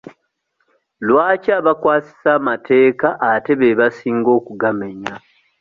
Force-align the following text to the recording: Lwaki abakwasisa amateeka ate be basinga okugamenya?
Lwaki 1.07 1.49
abakwasisa 1.59 2.29
amateeka 2.39 3.07
ate 3.31 3.53
be 3.59 3.69
basinga 3.79 4.29
okugamenya? 4.39 5.13